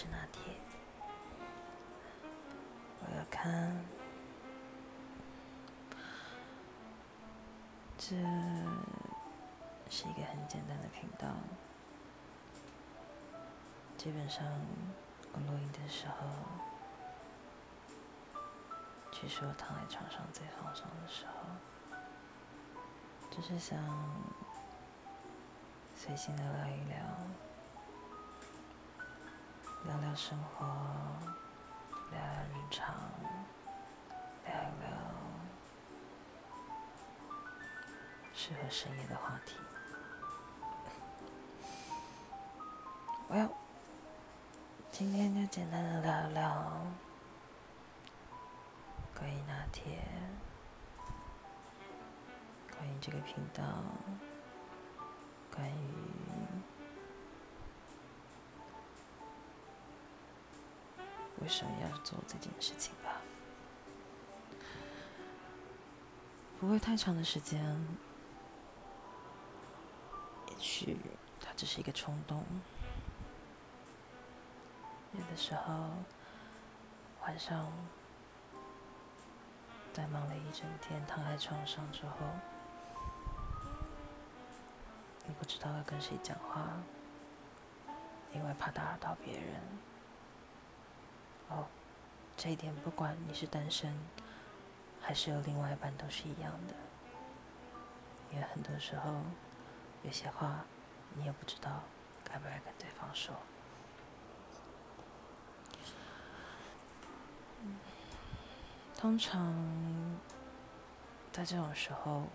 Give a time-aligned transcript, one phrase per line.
[0.00, 0.40] 是拿铁。
[3.00, 3.84] 我要看，
[7.98, 8.16] 这
[9.90, 11.28] 是一个很简单的频道。
[13.98, 14.42] 基本上，
[15.34, 16.14] 我录音的时候，
[19.12, 22.00] 其实我躺在床上最放松的时候，
[23.30, 23.78] 就是想
[25.94, 26.96] 随心的聊一聊。
[29.86, 30.66] 聊聊生活，
[32.10, 32.94] 聊聊日常，
[34.44, 34.86] 聊聊
[38.34, 39.56] 适合深夜的话题。
[43.28, 43.48] 我要
[44.90, 46.76] 今天就简单的聊聊
[49.18, 49.98] 关于拿铁，
[52.76, 53.64] 关于这个频道，
[55.54, 56.49] 关于。
[61.50, 63.20] 为什么要做这件事情吧？
[66.60, 67.60] 不会太长的时间，
[70.46, 70.96] 也许
[71.40, 72.44] 它只是一个冲动。
[75.12, 75.90] 有的时候
[77.22, 77.66] 晚上
[79.92, 82.14] 在忙了一整天，躺在床上之后，
[85.26, 86.80] 你不知道要跟谁讲话，
[88.32, 89.60] 因为怕打扰到别人。
[91.50, 91.66] 哦，
[92.36, 93.94] 这一点不管你是单身，
[95.00, 96.74] 还是有另外一半，都是一样的。
[98.32, 99.22] 因为很多时候，
[100.02, 100.64] 有些话
[101.14, 101.82] 你也不知道
[102.24, 103.34] 该不该跟对方说。
[108.96, 109.54] 通常
[111.32, 112.28] 在这种时候，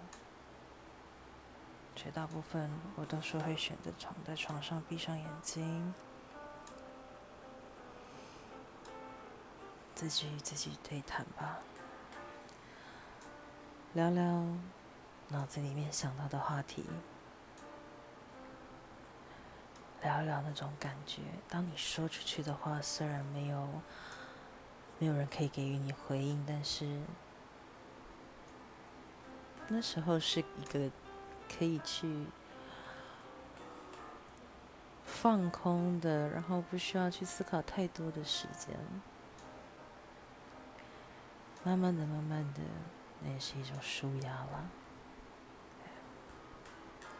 [1.95, 5.93] 绝大部分我都是会选择躺在床上，闭上眼睛。
[9.95, 11.58] 自己与自己对谈吧，
[13.94, 14.45] 聊聊
[15.30, 16.86] 脑子里面想到的话题，
[20.04, 21.22] 聊聊那种感觉。
[21.48, 23.67] 当你说出去的话，虽然没有
[25.00, 27.02] 没有人可以给予你回应，但是
[29.70, 30.92] 那时候是一个
[31.58, 32.26] 可以去
[35.05, 38.78] 放空的，然后不需要去思考太多的时间。
[41.65, 42.61] 慢慢的，慢慢的，
[43.21, 44.70] 那也是一种舒压了。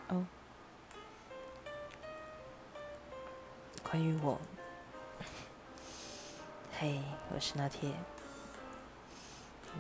[0.10, 0.24] 哦，
[3.82, 4.40] 关于我，
[6.78, 7.02] 嘿，
[7.34, 7.92] 我是拿铁，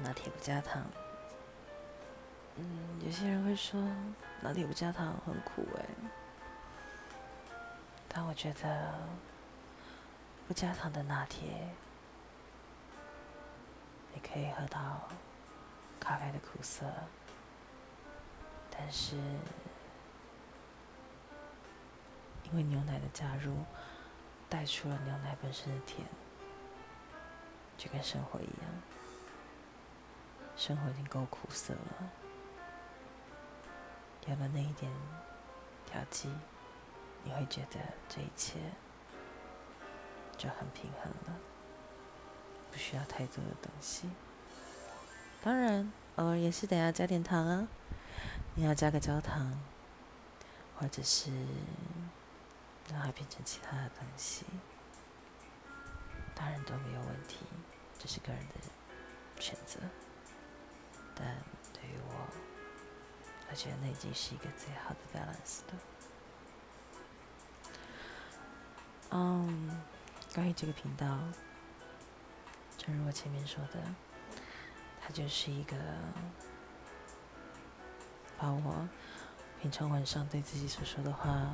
[0.02, 0.84] 拿铁不加糖。
[2.56, 3.80] 嗯，有些人会说
[4.42, 5.86] 拿铁不加糖很苦哎，
[8.08, 8.96] 但我觉得
[10.48, 11.70] 不加糖的拿铁。
[14.16, 15.10] 你可以喝到
[16.00, 16.86] 咖啡的苦涩，
[18.72, 19.18] 但是
[22.44, 23.58] 因为牛奶的加入，
[24.48, 26.08] 带出了牛奶本身的甜，
[27.78, 28.82] 就跟生活一样，
[30.56, 32.10] 生活已经够苦涩了，
[34.28, 34.90] 有了那一点
[35.86, 36.34] 调剂，
[37.26, 38.60] 你会觉得这一切
[40.38, 41.38] 就很平衡了。
[42.76, 44.10] 不需要太多的东西，
[45.42, 47.70] 当然偶尔也是得要加点糖啊。
[48.54, 49.58] 你要加个焦糖，
[50.78, 51.32] 或者是
[52.92, 54.44] 让它变成其他的东西，
[56.36, 57.38] 当然都没有问题，
[57.98, 58.56] 这是个人的
[59.42, 59.80] 选择。
[61.16, 61.26] 但
[61.72, 62.28] 对于我，
[63.50, 65.80] 我觉得那已经是一个最好的 balance 了。
[69.12, 69.82] 嗯，
[70.34, 71.18] 关于这个频道。
[72.86, 73.82] 正如我前面说的，
[75.02, 75.76] 它就是一个
[78.38, 78.88] 把我
[79.60, 81.52] 平常晚上对自己所说的话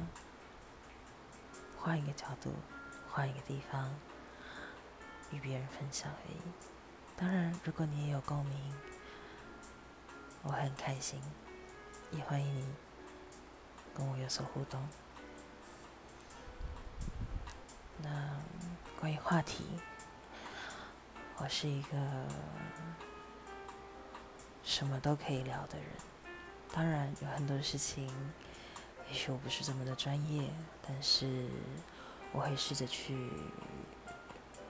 [1.79, 2.53] 换一个角度、
[3.09, 3.95] 换一个地方
[5.31, 6.35] 与别人分享而已。
[7.15, 8.73] 当然，如果你也有共鸣，
[10.43, 11.21] 我很开心，
[12.11, 12.65] 也欢迎你
[13.95, 14.85] 跟我有所互动。
[18.03, 18.35] 那
[18.99, 19.63] 关于话题。
[21.41, 21.97] 我是一个
[24.63, 25.87] 什么都可以聊的人，
[26.71, 28.07] 当然有很多事情，
[29.07, 30.51] 也许我不是这么的专业，
[30.87, 31.47] 但是
[32.31, 33.15] 我会试着去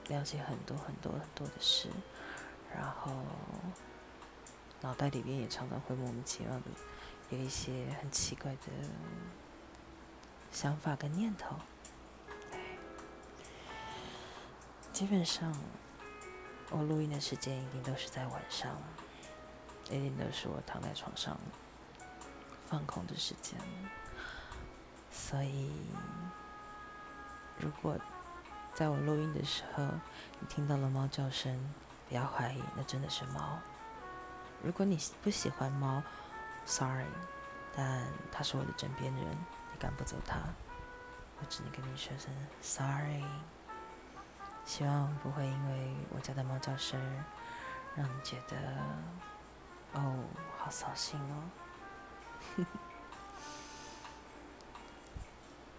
[0.08, 1.90] 了解很多很多很多的事，
[2.74, 3.12] 然后
[4.80, 6.64] 脑袋里边也常常会莫名其妙的
[7.28, 8.68] 有一些很奇怪的
[10.50, 11.54] 想法跟念头。
[14.90, 15.54] 基本上，
[16.74, 18.76] 我录音的时间一定都是在晚上，
[19.86, 21.38] 一定都是我躺在床上
[22.66, 23.60] 放空的时间。
[25.10, 25.70] 所以，
[27.58, 27.98] 如果
[28.74, 29.84] 在我录音的时候
[30.40, 31.72] 你听到了猫叫声，
[32.08, 33.58] 不要怀疑，那真的是猫。
[34.62, 36.02] 如果你不喜欢猫
[36.64, 37.04] ，sorry，
[37.76, 39.24] 但它是我的枕边人，
[39.72, 40.38] 你赶不走它，
[41.38, 43.22] 我只能跟你说声 sorry。
[44.64, 47.00] 希望不会因为我家的猫叫声，
[47.94, 48.56] 让你觉得
[49.92, 50.24] 哦，
[50.58, 51.50] 好扫兴哦。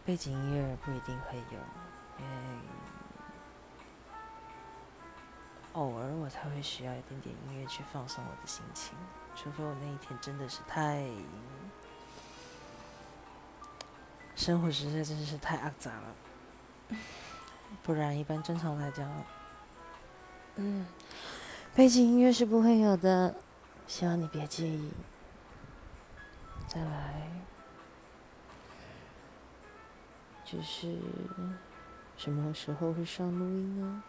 [0.06, 1.60] 背景音乐不一定会有，
[2.20, 2.36] 因为
[5.74, 8.96] 偶尔我才会需要一点点音乐去放松我的心情，
[9.36, 11.10] 除非我那一天真的是太
[14.36, 16.16] 生活实在真的是太肮脏了。
[17.82, 19.10] 不然，一般正常来讲，
[20.56, 20.86] 嗯，
[21.76, 23.36] 背景音乐是不会有的，
[23.88, 24.92] 希望你别介意。
[26.68, 27.30] 再来，
[30.46, 30.98] 就是
[32.16, 34.04] 什么时候会上录音呢？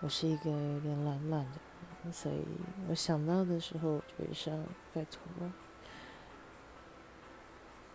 [0.00, 1.58] 我是一个有点懒懒的
[2.02, 2.44] 人，所以
[2.88, 4.52] 我想到的时候就会上，
[4.92, 5.52] 拜托了，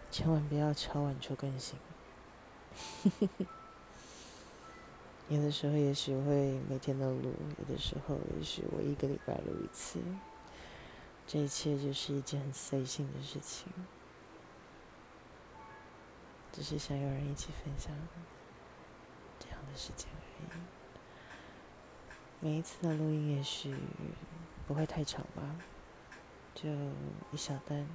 [0.09, 1.77] 千万不要敲完就更新。
[5.29, 9.99] 有的时候也许会每天都录，有的时候也许我一个礼拜录一次。
[11.25, 13.67] 这一切就是一件很随性的事情，
[16.53, 17.91] 只是想有人一起分享
[19.37, 20.47] 这样的事情而已。
[22.39, 23.75] 每一次的录音也许
[24.65, 25.43] 不会太长吧，
[26.55, 26.69] 就
[27.33, 27.85] 一小段，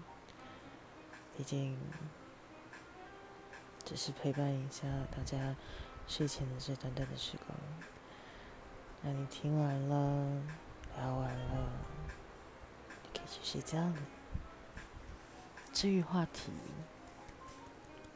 [1.35, 1.79] 毕竟
[3.83, 5.57] 只是陪伴一下大家。
[6.15, 7.59] 睡前的这短短的时光，
[9.01, 10.43] 那你听完了，
[10.99, 11.73] 聊完了，
[13.03, 13.97] 你可以去睡觉了。
[15.73, 16.53] 至于话题，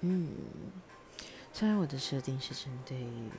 [0.01, 0.31] 嗯，
[1.55, 3.31] 虽然我的设定是针对于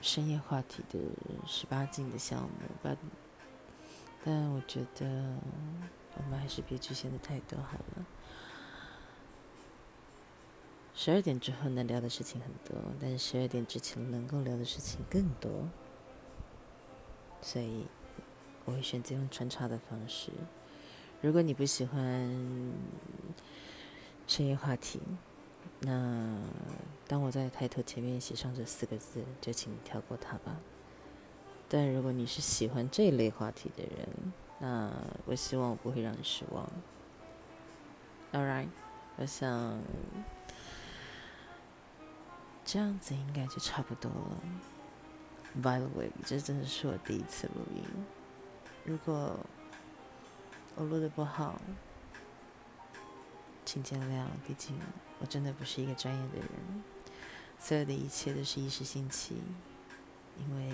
[0.00, 1.00] 深夜话题的
[1.44, 2.50] 十八禁的项目，
[2.84, 2.96] 但
[4.24, 5.08] 但我觉得
[6.14, 8.06] 我们还是别局限的太多好了。
[11.02, 15.66] 十二点之后能聊的事情很多，但是十二点之前能够聊的事情更多，
[17.40, 17.86] 所以
[18.66, 20.30] 我会选择用穿插的方式。
[21.22, 22.30] 如果你不喜欢
[24.26, 25.00] 深夜话题，
[25.80, 26.38] 那
[27.08, 30.60] 当我在抬头前面写上这四个字，就请你跳过它吧。
[31.66, 34.92] 但如果你是喜欢这类话题的人，那
[35.24, 36.70] 我希望我不会让你失望。
[38.34, 38.68] All right，
[39.16, 39.80] 我想。
[42.72, 44.40] 这样子应该就差不多了。
[45.60, 47.82] By the way，这真的是我第一次录音。
[48.84, 49.36] 如果
[50.76, 51.60] 我录的不好，
[53.64, 54.24] 请见谅。
[54.46, 54.78] 毕竟
[55.18, 56.48] 我真的不是一个专业的人，
[57.58, 59.42] 所有的一切都是一时兴起。
[60.38, 60.72] 因为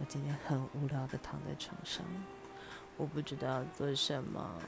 [0.00, 2.04] 我今天很无聊的躺在床上，
[2.96, 4.60] 我不知道要做什么，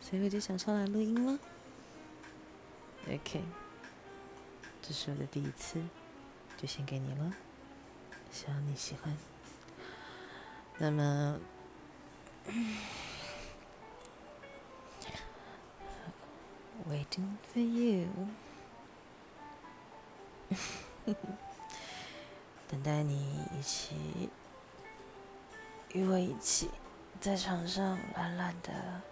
[0.00, 1.38] 所以我就想上来录音了。
[3.08, 3.44] OK。
[4.88, 5.82] 这是我的第一次，
[6.56, 7.30] 就献给你了，
[8.32, 9.14] 希望你喜欢。
[10.78, 11.38] 那么
[16.88, 18.08] ，Waiting for you，
[22.66, 24.30] 等待你一起
[25.92, 26.70] 与我一起
[27.20, 29.02] 在床上懒懒的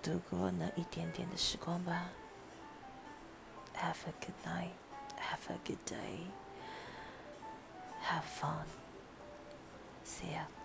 [0.00, 2.08] 度过那一点点的时光吧。
[3.78, 4.74] Have a good night.
[5.16, 6.18] Have a good day.
[8.00, 8.66] Have fun.
[10.02, 10.57] See ya.